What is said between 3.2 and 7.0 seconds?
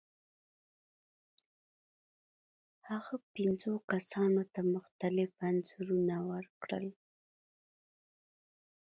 پنځو کسانو ته مختلف انځورونه ورکړل.